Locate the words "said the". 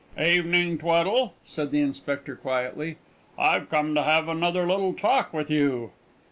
1.45-1.79